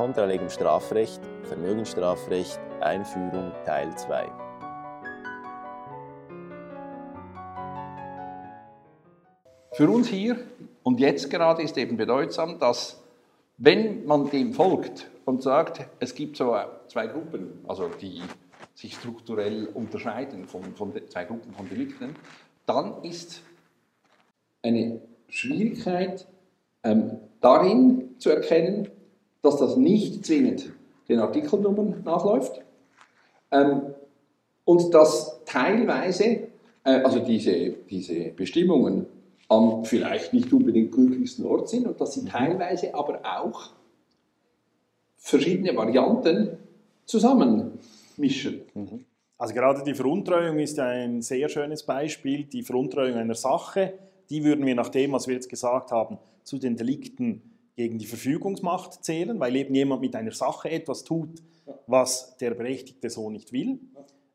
[0.00, 4.32] Kontralegen im Strafrecht, Vermögensstrafrecht, Einführung Teil 2.
[9.72, 10.38] Für uns hier
[10.84, 13.04] und jetzt gerade ist eben bedeutsam, dass
[13.58, 16.56] wenn man dem folgt und sagt, es gibt so
[16.88, 18.22] zwei Gruppen, also die
[18.74, 22.16] sich strukturell unterscheiden von, von zwei Gruppen von Delikten,
[22.64, 23.42] dann ist
[24.62, 26.26] eine Schwierigkeit
[26.84, 28.88] ähm, darin zu erkennen,
[29.42, 30.70] dass das nicht zwingend
[31.08, 32.60] den Artikelnummern nachläuft
[33.50, 33.94] ähm,
[34.64, 36.24] und dass teilweise,
[36.84, 39.06] äh, also diese, diese Bestimmungen
[39.48, 42.28] am vielleicht nicht unbedingt glücklichsten Ort sind und dass sie mhm.
[42.28, 43.70] teilweise aber auch
[45.16, 46.56] verschiedene Varianten
[47.04, 48.62] zusammenmischen.
[48.74, 49.04] Mhm.
[49.36, 52.44] Also gerade die Veruntreuung ist ein sehr schönes Beispiel.
[52.44, 53.94] Die Veruntreuung einer Sache,
[54.28, 58.06] die würden wir nach dem, was wir jetzt gesagt haben, zu den Delikten gegen die
[58.06, 61.42] Verfügungsmacht zählen, weil eben jemand mit einer Sache etwas tut,
[61.86, 63.80] was der Berechtigte so nicht will.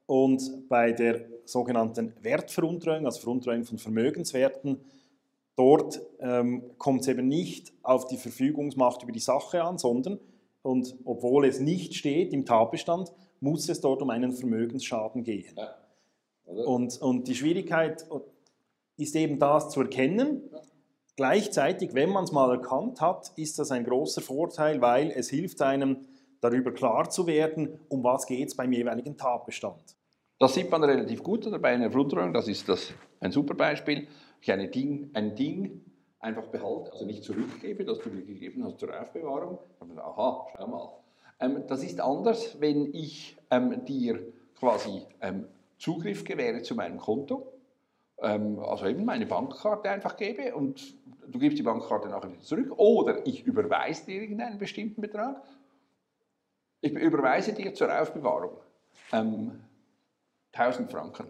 [0.08, 4.80] Und bei der sogenannten Wertveruntreuung, also Veruntreuung von Vermögenswerten,
[5.56, 10.20] dort ähm, kommt es eben nicht auf die Verfügungsmacht über die Sache an, sondern,
[10.62, 15.56] und obwohl es nicht steht im Tatbestand, muss es dort um einen Vermögensschaden gehen.
[15.56, 15.76] Ja.
[16.66, 18.06] Und, und die Schwierigkeit
[18.98, 20.42] ist eben das zu erkennen.
[21.16, 25.62] Gleichzeitig, wenn man es mal erkannt hat, ist das ein großer Vorteil, weil es hilft
[25.62, 26.06] einem,
[26.42, 29.96] darüber klar zu werden, um was geht es beim jeweiligen Tatbestand.
[30.38, 34.08] Das sieht man relativ gut bei einer Veruntreuung, das ist das ein super Beispiel.
[34.42, 35.82] Ich eine Ding, ein Ding
[36.20, 39.60] einfach behalte, also nicht zurückgebe, das du mir gegeben hast zur Aufbewahrung.
[39.98, 40.90] Aha, schau mal.
[41.40, 44.20] Ähm, das ist anders, wenn ich ähm, dir
[44.60, 45.46] quasi ähm,
[45.78, 47.54] Zugriff gewähre zu meinem Konto,
[48.20, 50.96] ähm, also eben meine Bankkarte einfach gebe und
[51.28, 55.42] du gibst die Bankkarte nachher wieder zurück oder ich überweise dir irgendeinen bestimmten Betrag.
[56.82, 58.58] Ich überweise dir zur Aufbewahrung
[59.12, 59.62] ähm,
[60.54, 61.28] 1000 Franken.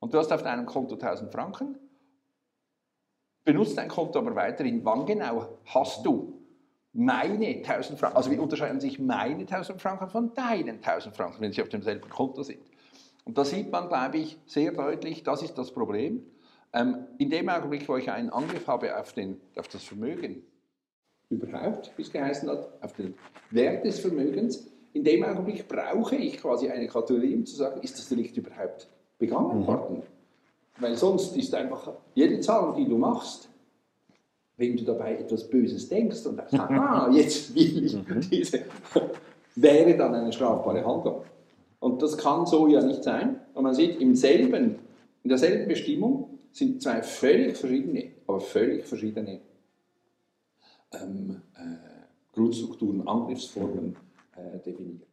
[0.00, 1.78] Und du hast auf deinem Konto 1000 Franken,
[3.44, 4.84] benutzt dein Konto aber weiterhin.
[4.84, 6.40] Wann genau hast du
[6.92, 11.52] meine 1000 Franken, also wie unterscheiden sich meine 1000 Franken von deinen 1000 Franken, wenn
[11.52, 12.60] sie auf demselben Konto sind?
[13.26, 16.22] Und da sieht man, glaube ich, sehr deutlich, das ist das Problem.
[16.72, 20.44] Ähm, in dem Augenblick, wo ich einen Angriff habe auf, den, auf das Vermögen,
[21.28, 23.14] überhaupt, wie es geheißen hat, auf den
[23.50, 27.98] Wert des Vermögens, in dem Augenblick brauche ich quasi eine Kategorie, um zu sagen, ist
[27.98, 28.88] das Delikt überhaupt
[29.18, 29.66] begangen mhm.
[29.66, 30.02] worden?
[30.78, 33.48] Weil sonst ist einfach jede Zahlung, die du machst,
[34.56, 38.20] wenn du dabei etwas Böses denkst und sagst, ah, jetzt will ich mhm.
[38.30, 38.60] diese,
[39.56, 41.24] wäre dann eine strafbare Handlung.
[41.86, 43.38] Und das kann so ja nicht sein.
[43.54, 44.80] Und man sieht, im selben,
[45.22, 49.38] in derselben Bestimmung sind zwei völlig verschiedene, aber völlig verschiedene
[50.92, 53.94] ähm, äh, Grundstrukturen, Angriffsformen
[54.34, 55.06] äh, definiert.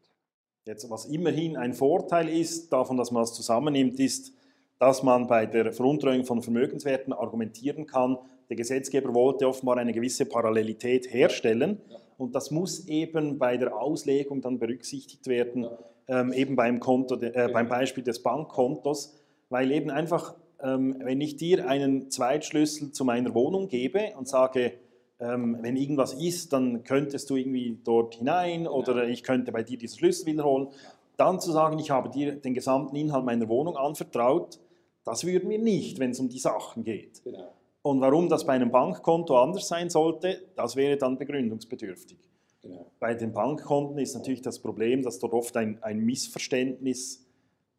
[0.65, 4.33] Jetzt, was immerhin ein Vorteil ist, davon, dass man es zusammennimmt, ist,
[4.79, 8.17] dass man bei der Veruntreuung von Vermögenswerten argumentieren kann,
[8.49, 11.97] der Gesetzgeber wollte offenbar eine gewisse Parallelität herstellen ja.
[12.17, 15.77] und das muss eben bei der Auslegung dann berücksichtigt werden, ja.
[16.07, 19.15] Ähm, eben beim, Konto, äh, beim Beispiel des Bankkontos,
[19.49, 24.73] weil eben einfach, ähm, wenn ich dir einen Zweitschlüssel zu meiner Wohnung gebe und sage,
[25.19, 29.77] ähm, wenn irgendwas ist, dann könntest du irgendwie dort hinein oder ich könnte bei dir
[29.77, 30.67] diesen Schlüssel wiederholen,
[31.17, 34.59] dann zu sagen, ich habe dir den gesamten Inhalt meiner Wohnung anvertraut,
[35.05, 37.23] das würden wir nicht, wenn es um die Sachen geht.
[37.23, 37.53] Genau.
[37.81, 42.17] Und warum das bei einem Bankkonto anders sein sollte, das wäre dann begründungsbedürftig.
[42.63, 42.89] Genau.
[42.99, 47.25] Bei den Bankkonten ist natürlich das Problem, dass dort oft ein, ein Missverständnis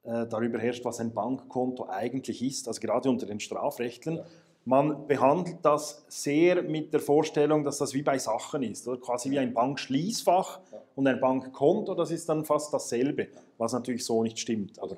[0.05, 4.17] äh, darüber herrscht, was ein Bankkonto eigentlich ist, also gerade unter den Strafrechtlern.
[4.17, 4.25] Ja.
[4.67, 9.01] Man behandelt das sehr mit der Vorstellung, dass das wie bei Sachen ist, oder?
[9.01, 10.83] quasi wie ein Bankschließfach ja.
[10.95, 14.79] und ein Bankkonto, das ist dann fast dasselbe, was natürlich so nicht stimmt.
[14.79, 14.97] Aber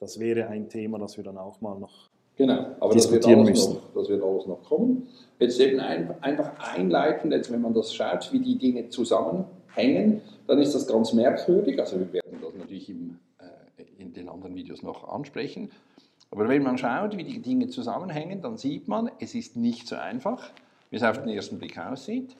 [0.00, 3.68] das wäre ein Thema, das wir dann auch mal noch Genau, aber das wird, alles
[3.68, 5.08] noch, das wird alles noch kommen.
[5.38, 10.58] Jetzt eben ein, einfach einleitend, jetzt wenn man das schaut, wie die Dinge zusammenhängen, dann
[10.58, 11.80] ist das ganz merkwürdig.
[11.80, 15.70] Also wir werden das natürlich im, äh, in den anderen Videos noch ansprechen.
[16.30, 19.96] Aber wenn man schaut, wie die Dinge zusammenhängen, dann sieht man, es ist nicht so
[19.96, 20.50] einfach,
[20.90, 22.36] wie es auf den ersten Blick aussieht.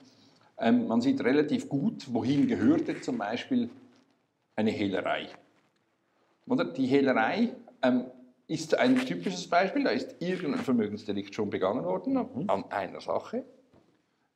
[0.58, 3.70] Ähm, man sieht relativ gut, wohin gehörte zum Beispiel
[4.56, 5.28] eine Hehlerei.
[6.46, 7.50] Oder die Hehlerei
[7.82, 8.04] ähm,
[8.48, 12.48] ist ein typisches Beispiel, da ist irgendein Vermögensdelikt schon begangen worden mhm.
[12.48, 13.44] an einer Sache.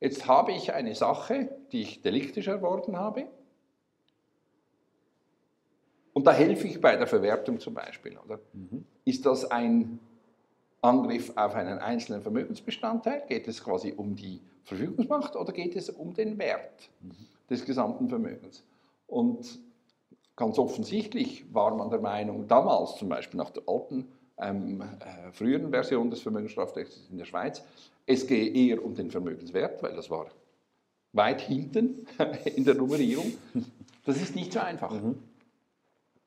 [0.00, 3.26] Jetzt habe ich eine Sache, die ich deliktisch erworben habe.
[6.12, 8.18] Und da helfe ich bei der Verwertung zum Beispiel.
[8.18, 8.40] Oder?
[8.52, 8.84] Mhm.
[9.04, 10.00] Ist das ein
[10.82, 13.22] Angriff auf einen einzelnen Vermögensbestandteil?
[13.28, 16.90] Geht es quasi um die Verfügungsmacht oder geht es um den Wert?
[17.00, 17.14] Mhm.
[17.48, 18.64] des gesamten Vermögens.
[19.06, 19.58] Und
[20.40, 24.08] ganz offensichtlich war man der Meinung, damals zum Beispiel nach der alten,
[24.38, 27.62] ähm, äh, früheren Version des Vermögensstrafrechts in der Schweiz,
[28.06, 30.28] es gehe eher um den Vermögenswert, weil das war
[31.12, 32.06] weit hinten
[32.56, 33.34] in der Nummerierung.
[34.06, 34.90] Das ist nicht so einfach.
[34.90, 35.18] Mhm.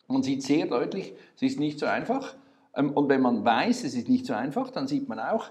[0.08, 2.36] Man sieht sehr deutlich, es ist nicht so einfach.
[2.76, 5.50] Ähm, und wenn man weiß, es ist nicht so einfach, dann sieht man auch,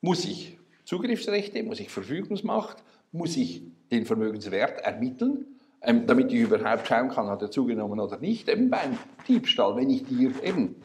[0.00, 2.82] muss ich Zugriffsrechte, muss ich Verfügungsmacht,
[3.12, 8.18] muss ich den Vermögenswert ermitteln, ähm, damit ich überhaupt schauen kann, hat er zugenommen oder
[8.18, 8.48] nicht.
[8.48, 10.76] Eben beim Diebstahl, wenn ich dir eben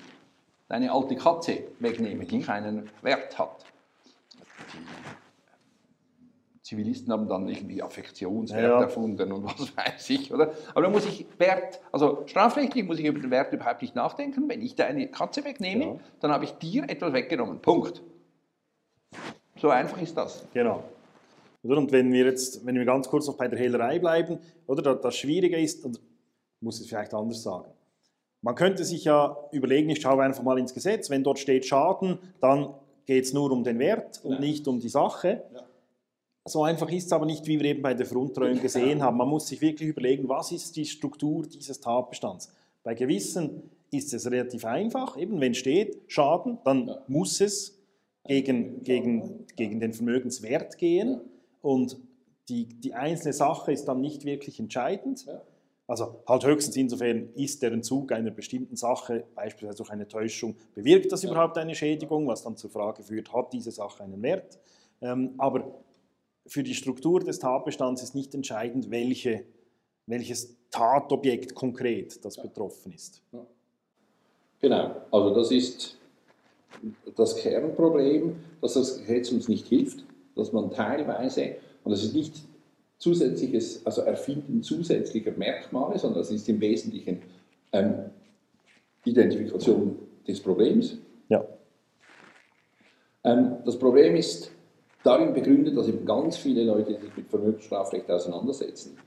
[0.68, 3.66] deine alte Katze wegnehme, die keinen Wert hat.
[6.64, 8.82] Zivilisten haben dann irgendwie Affektionswert ja.
[8.82, 10.54] erfunden und was weiß ich, oder?
[10.72, 14.48] Aber da muss ich Wert, also strafrechtlich muss ich über den Wert überhaupt nicht nachdenken.
[14.48, 15.96] Wenn ich deine Katze wegnehme, ja.
[16.22, 17.60] dann habe ich dir etwas weggenommen.
[17.60, 18.02] Punkt.
[19.58, 20.46] So einfach ist das.
[20.54, 20.84] Genau.
[21.64, 25.16] Und wenn wir jetzt, wenn wir ganz kurz noch bei der Hehlerei bleiben, oder das
[25.16, 26.00] Schwierige ist, und
[26.60, 27.72] muss es vielleicht anders sagen.
[28.42, 32.20] Man könnte sich ja überlegen, ich schaue einfach mal ins Gesetz, wenn dort steht Schaden,
[32.42, 32.74] dann
[33.06, 34.40] geht es nur um den Wert und ja.
[34.40, 35.44] nicht um die Sache.
[35.54, 35.64] Ja.
[36.46, 39.18] So einfach ist es aber nicht, wie wir eben bei der Veruntreuung gesehen haben.
[39.18, 42.52] Man muss sich wirklich überlegen, was ist die Struktur dieses Tatbestands.
[42.84, 47.04] Bei gewissen ist es relativ einfach, eben wenn steht Schaden, dann ja.
[47.08, 47.80] muss es
[48.26, 51.22] gegen, gegen, gegen den Vermögenswert gehen
[51.64, 51.98] und
[52.50, 55.26] die, die einzelne Sache ist dann nicht wirklich entscheidend.
[55.88, 61.12] Also halt höchstens insofern ist der Entzug einer bestimmten Sache, beispielsweise durch eine Täuschung, bewirkt
[61.12, 64.60] das überhaupt eine Schädigung, was dann zur Frage führt, hat diese Sache einen Wert.
[65.02, 65.84] Ähm, aber
[66.46, 69.46] für die Struktur des Tatbestands ist nicht entscheidend, welche,
[70.06, 73.22] welches Tatobjekt konkret das betroffen ist.
[74.60, 75.98] Genau, also das ist
[77.16, 80.04] das Kernproblem, dass das Gesetz uns nicht hilft,
[80.36, 82.36] dass man teilweise, und das ist nicht
[82.98, 87.22] zusätzliches, also Erfinden zusätzlicher Merkmale, sondern das ist im Wesentlichen
[87.72, 87.96] ähm,
[89.06, 89.98] Identifikation
[90.28, 90.98] des Problems.
[91.30, 91.44] Ja.
[93.24, 94.52] Ähm, das Problem ist,
[95.04, 98.98] darin begründet, dass eben ganz viele Leute, die sich mit Vermögensstrafrecht auseinandersetzen,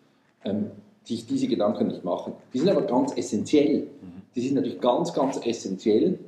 [0.44, 0.70] ähm,
[1.02, 2.34] sich diese Gedanken nicht machen.
[2.52, 3.86] Die sind aber ganz essentiell.
[4.34, 6.18] Die sind natürlich ganz, ganz essentiell.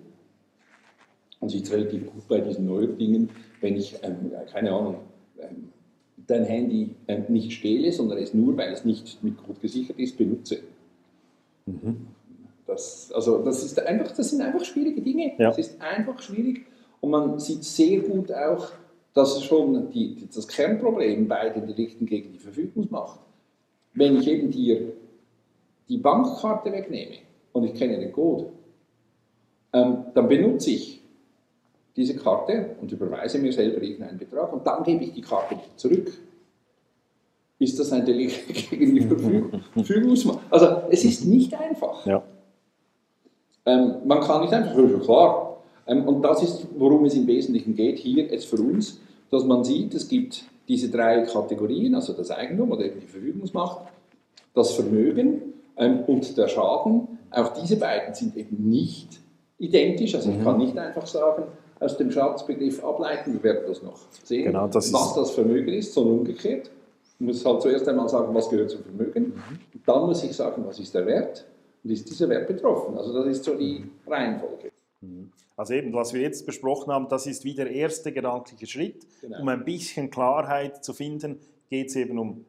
[1.40, 3.30] Und es ist relativ gut bei diesen neuen Dingen,
[3.60, 4.96] wenn ich, ähm, keine Ahnung,
[5.40, 5.72] ähm,
[6.26, 10.16] dein Handy ähm, nicht stehle, sondern es nur, weil es nicht mit Code gesichert ist,
[10.16, 10.60] benutze.
[11.66, 12.06] Mhm.
[12.66, 15.32] Das, also das, ist einfach, das sind einfach schwierige Dinge.
[15.38, 15.49] Ja.
[15.49, 16.66] Das ist einfach schwierig.
[17.00, 18.72] Und man sieht sehr gut auch,
[19.14, 23.19] das ist schon die, das Kernproblem bei den Delikten gegen die Verfügungsmacht.
[23.94, 24.93] Wenn ich eben dir
[25.88, 27.16] die Bankkarte wegnehme
[27.52, 28.50] und ich kenne den Code,
[29.72, 30.97] ähm, dann benutze ich
[31.98, 36.12] diese Karte und überweise mir selber irgendeinen Betrag und dann gebe ich die Karte zurück.
[37.58, 40.38] Ist das ein Delikt gegen die Verfügungsmacht?
[40.50, 42.06] Also es ist nicht einfach.
[42.06, 42.22] Ja.
[43.66, 45.62] Ähm, man kann nicht einfach, klar.
[45.86, 49.00] Ähm, und das ist, worum es im Wesentlichen geht, hier jetzt für uns
[49.30, 53.86] dass man sieht, es gibt diese drei Kategorien, also das Eigentum oder eben die Verfügungsmacht,
[54.54, 57.18] das Vermögen ähm, und der Schaden.
[57.30, 59.20] Auch diese beiden sind eben nicht
[59.58, 60.14] identisch.
[60.14, 60.64] Also ich kann mhm.
[60.64, 61.44] nicht einfach sagen,
[61.80, 65.92] aus dem Schadensbegriff ableiten, wir werden das noch sehen, genau, das was das Vermögen ist,
[65.94, 66.70] sondern umgekehrt.
[67.20, 69.34] Ich muss halt zuerst einmal sagen, was gehört zum Vermögen.
[69.34, 69.81] Mhm.
[69.84, 71.46] Dann muss ich sagen, was ist der Wert
[71.82, 72.96] und ist dieser Wert betroffen.
[72.96, 74.70] Also das ist so die Reihenfolge.
[75.00, 75.32] Mhm.
[75.56, 79.05] Also eben, was wir jetzt besprochen haben, das ist wie der erste gedankliche Schritt.
[79.20, 79.41] Genau.
[79.41, 82.44] Um ein bisschen Klarheit zu finden, geht es eben um,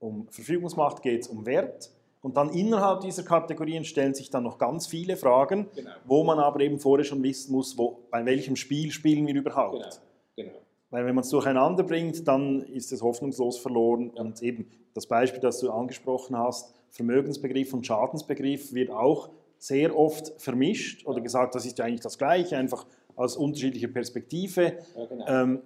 [0.00, 1.90] um Verfügungsmacht, geht es um Wert.
[2.28, 5.90] Und dann innerhalb dieser Kategorien stellen sich dann noch ganz viele Fragen, genau.
[6.04, 10.02] wo man aber eben vorher schon wissen muss, wo, bei welchem Spiel spielen wir überhaupt.
[10.36, 10.50] Genau.
[10.50, 10.58] genau.
[10.90, 14.12] Weil wenn man es durcheinander bringt, dann ist es hoffnungslos verloren.
[14.14, 14.20] Ja.
[14.20, 20.34] Und eben das Beispiel, das du angesprochen hast, Vermögensbegriff und Schadensbegriff wird auch sehr oft
[20.36, 22.84] vermischt oder gesagt, das ist ja eigentlich das Gleiche, einfach
[23.16, 24.74] aus unterschiedlicher Perspektive.
[24.94, 25.26] Ja, genau.
[25.28, 25.62] ähm,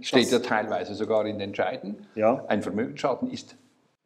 [0.00, 2.08] Steht ja teilweise sogar in den Scheiden.
[2.16, 2.44] Ja.
[2.48, 3.56] Ein Vermögensschaden ist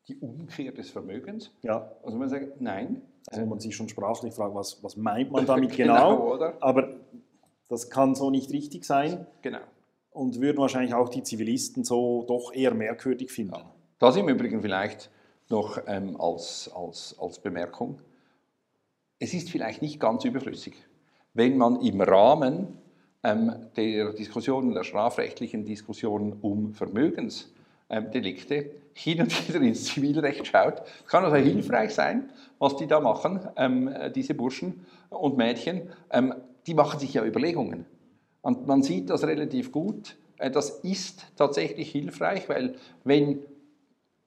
[0.09, 1.51] die Umkehr des Vermögens.
[1.63, 1.91] Ja.
[2.05, 3.03] Also man sagt, nein.
[3.29, 6.33] Also man sich schon sprachlich fragt, was, was meint man damit genau?
[6.35, 6.97] genau Aber
[7.69, 9.27] das kann so nicht richtig sein.
[9.43, 9.59] Genau.
[10.11, 13.55] Und würden wahrscheinlich auch die Zivilisten so doch eher merkwürdig finden.
[13.57, 13.71] Ja.
[13.99, 15.11] Das im Übrigen vielleicht
[15.49, 18.01] noch ähm, als, als, als Bemerkung
[19.19, 20.75] es ist vielleicht nicht ganz überflüssig,
[21.35, 22.79] wenn man im Rahmen
[23.23, 27.56] ähm, der Diskussionen, der strafrechtlichen Diskussionen um Vermögensdelikte
[27.89, 28.11] ähm,
[28.95, 30.83] hin und wieder ins Zivilrecht schaut.
[31.05, 35.91] Es kann also hilfreich sein, was die da machen, ähm, diese Burschen und Mädchen.
[36.11, 36.35] Ähm,
[36.67, 37.87] die machen sich ja Überlegungen.
[38.43, 40.17] Und man sieht das relativ gut.
[40.39, 43.41] Äh, das ist tatsächlich hilfreich, weil wenn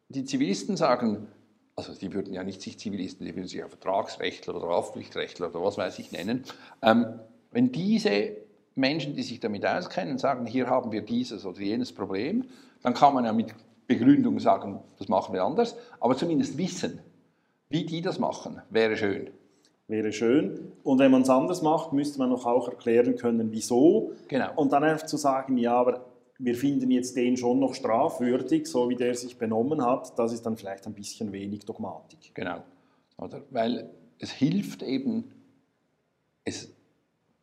[0.10, 1.28] die Zivilisten sagen,
[1.75, 5.63] also die würden ja nicht sich Zivilisten, die würden sich ja Vertragsrechtler oder Haftpflichtrechtler oder
[5.63, 6.44] was weiß ich nennen,
[6.82, 7.20] ähm,
[7.51, 8.32] wenn diese
[8.75, 12.46] Menschen, die sich damit auskennen, sagen, hier haben wir dieses oder jenes Problem,
[12.81, 13.53] dann kann man ja mit
[13.88, 17.00] Begründung sagen, das machen wir anders, aber zumindest wissen,
[17.69, 19.29] wie die das machen, wäre schön.
[19.88, 20.71] Wäre schön.
[20.83, 24.12] Und wenn man es anders macht, müsste man noch auch erklären können, wieso.
[24.27, 24.53] Genau.
[24.55, 26.05] Und dann einfach zu sagen, ja, aber
[26.38, 30.45] wir finden jetzt den schon noch strafwürdig, so wie der sich benommen hat, das ist
[30.45, 32.33] dann vielleicht ein bisschen wenig Dogmatik.
[32.36, 32.63] Genau.
[33.17, 33.41] Oder?
[33.50, 35.31] Weil es hilft eben,
[36.45, 36.71] es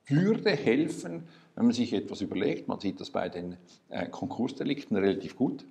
[0.07, 1.25] würde helfen,
[1.57, 2.69] wenn man sich etwas überlegt.
[2.69, 3.57] Man sieht das bei den
[3.89, 5.67] äh, Konkursdelikten relativ gut.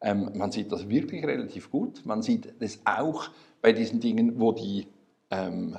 [0.00, 2.04] Ähm, man sieht das wirklich relativ gut.
[2.04, 3.28] Man sieht es auch
[3.60, 4.86] bei diesen Dingen, wo die
[5.30, 5.76] ähm,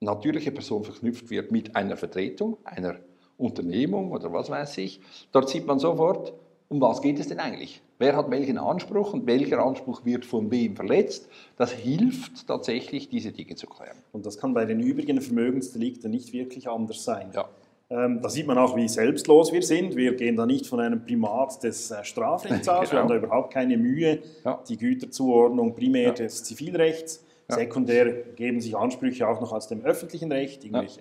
[0.00, 2.96] natürliche Person verknüpft wird mit einer Vertretung, einer
[3.38, 5.00] Unternehmung oder was weiß ich.
[5.32, 6.34] Dort sieht man sofort,
[6.68, 7.80] um was geht es denn eigentlich?
[7.98, 11.28] Wer hat welchen Anspruch und welcher Anspruch wird von wem verletzt?
[11.56, 13.96] Das hilft tatsächlich, diese Dinge zu klären.
[14.12, 17.30] Und das kann bei den übrigen Vermögensdelikten nicht wirklich anders sein.
[17.34, 17.48] Ja.
[17.88, 19.94] Ähm, da sieht man auch, wie selbstlos wir sind.
[19.94, 22.80] Wir gehen da nicht von einem Primat des äh, Strafrechts aus.
[22.82, 23.00] Wir Genau.
[23.02, 24.20] haben da überhaupt keine Mühe.
[24.44, 24.60] Ja.
[24.68, 26.12] Die Güterzuordnung primär Ja.
[26.12, 27.24] des Zivilrechts.
[27.48, 27.56] Ja.
[27.56, 31.00] Sekundär geben sich Ansprüche auch noch aus dem öffentlichen Recht, irgendwelche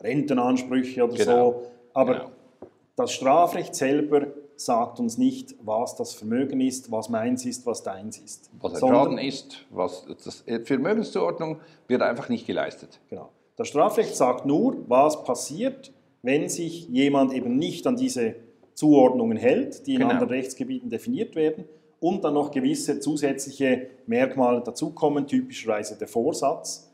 [0.00, 1.52] Rentenansprüche oder Genau.
[1.52, 1.62] so.
[1.94, 2.30] Aber Genau.
[2.96, 4.26] das Strafrecht selber
[4.56, 8.50] sagt uns nicht, was das Vermögen ist, was meins ist, was deins ist.
[8.60, 13.00] Was ein Schaden ist, was das, Vermögenszuordnung wird einfach nicht geleistet.
[13.10, 13.30] Genau.
[13.56, 15.92] Das Strafrecht sagt nur, was passiert,
[16.24, 18.34] wenn sich jemand eben nicht an diese
[18.72, 20.10] Zuordnungen hält, die in Genau.
[20.12, 21.64] anderen Rechtsgebieten definiert werden,
[22.00, 26.90] und dann noch gewisse zusätzliche Merkmale dazukommen, typischerweise der Vorsatz.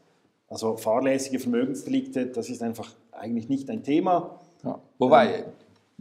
[0.48, 4.38] Also fahrlässige Vermögensdelikte, das ist einfach eigentlich nicht ein Thema.
[4.64, 4.80] Ja.
[4.98, 5.44] Wobei,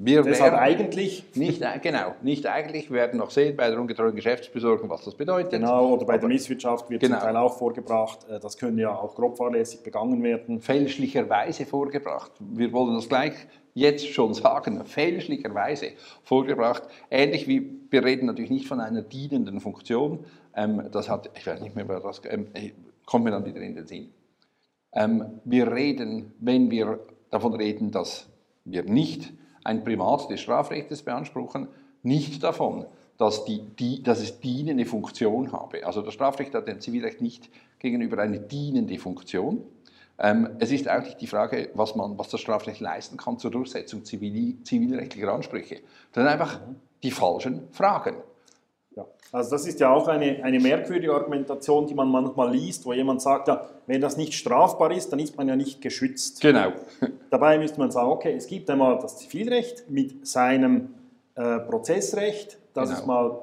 [0.01, 4.15] wir Deshalb werden eigentlich, nicht, genau, nicht eigentlich, wir werden noch sehen bei der ungetreuen
[4.15, 5.51] Geschäftsbesorgung, was das bedeutet.
[5.51, 7.17] genau, oder bei der Aber Misswirtschaft wird Genau.
[7.17, 10.61] zum Teil auch vorgebracht, äh, das können ja auch grob fahrlässig begangen werden.
[10.61, 12.31] fälschlicherweise vorgebracht.
[12.39, 13.33] Wir wollen das gleich
[13.73, 15.91] jetzt schon sagen, fälschlicherweise
[16.23, 16.83] vorgebracht.
[17.11, 20.19] Ähnlich wie, wir reden natürlich nicht von einer dienenden Funktion,
[20.55, 22.71] ähm, das hat, ich weiß nicht mehr, wer das, ähm, äh,
[23.05, 24.11] kommt mir dann wieder in den Sinn.
[24.93, 26.99] Ähm, wir reden, wenn wir
[27.31, 28.27] davon reden, dass
[28.63, 31.67] wir nicht ein Primat des Strafrechts beanspruchen,
[32.03, 32.85] nicht davon,
[33.17, 35.85] dass, die, die, dass es dienende Funktion habe.
[35.85, 39.61] Also das Strafrecht hat dem Zivilrecht nicht gegenüber eine dienende Funktion.
[40.17, 44.05] Ähm, es ist nicht die Frage, was, man, was das Strafrecht leisten kann zur Durchsetzung
[44.05, 45.81] zivil, zivilrechtlicher Ansprüche.
[46.11, 46.59] Das sind einfach
[47.03, 48.15] die falschen Fragen.
[48.99, 49.05] Ja.
[49.31, 53.21] Also das ist ja auch eine, eine merkwürdige Argumentation, die man manchmal liest, wo jemand
[53.21, 56.41] sagt, ja, wenn das nicht strafbar ist, dann ist man ja nicht geschützt.
[56.41, 56.71] Genau.
[57.29, 60.89] Dabei müsste man sagen, okay, es gibt einmal das Zivilrecht mit seinem
[61.35, 62.99] äh, Prozessrecht, das Genau.
[62.99, 63.39] ist mal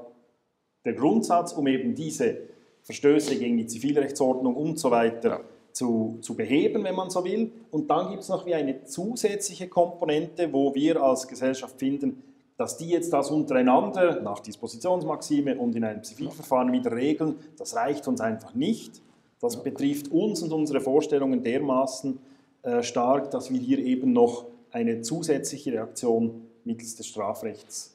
[0.84, 2.36] der Grundsatz, um eben diese
[2.82, 5.40] Verstöße gegen die Zivilrechtsordnung und so weiter Ja.
[5.72, 7.50] zu, zu beheben, wenn man so will.
[7.70, 12.22] Und dann gibt es noch wie eine zusätzliche Komponente, wo wir als Gesellschaft finden,
[12.56, 18.08] dass die jetzt das untereinander nach Dispositionsmaxime und in einem Zivilverfahren wieder regeln, das reicht
[18.08, 19.02] uns einfach nicht.
[19.40, 22.18] Das betrifft uns und unsere Vorstellungen dermaßen
[22.62, 27.94] äh, stark, dass wir hier eben noch eine zusätzliche Reaktion mittels des Strafrechts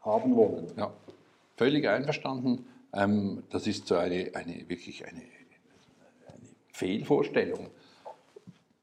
[0.00, 0.66] haben wollen.
[0.76, 0.92] Ja,
[1.56, 2.66] völlig einverstanden.
[2.92, 5.22] Ähm, das ist so eine, eine wirklich eine,
[6.26, 7.68] eine Fehlvorstellung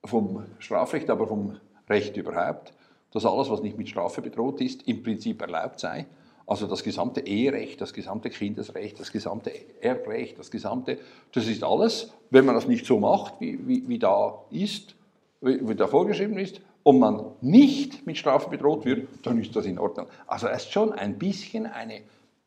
[0.03, 1.57] vom Strafrecht, aber vom
[1.89, 2.73] Recht überhaupt,
[3.17, 6.05] dass alles, was nicht mit Strafe bedroht ist, im Prinzip erlaubt sei.
[6.45, 10.99] Also das gesamte Eherecht, das gesamte Kindesrecht, das gesamte Erbrecht, das gesamte,
[11.33, 14.95] das ist alles, wenn man das nicht so macht, wie, wie, wie da ist,
[15.41, 19.65] wie, wie da vorgeschrieben ist, und man nicht mit Strafe bedroht wird, dann ist das
[19.65, 20.07] in Ordnung.
[20.25, 22.01] Also es ist schon ein bisschen eine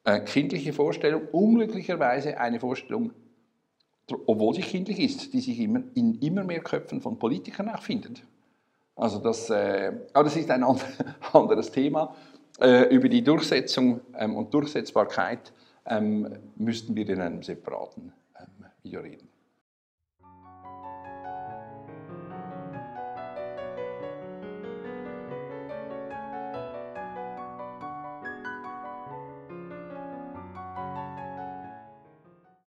[0.04, 3.10] äh, kindliche Vorstellung, unglücklicherweise eine Vorstellung,
[4.24, 8.22] obwohl sie kindlich ist, die sich immer, in immer mehr Köpfen von Politikern auch findet.
[9.00, 10.84] Also das, äh, aber das ist ein and-
[11.32, 12.14] anderes Thema.
[12.60, 15.52] Äh, über die Durchsetzung ähm, und Durchsetzbarkeit
[15.86, 19.29] ähm, müssten wir in einem separaten ähm, Video reden.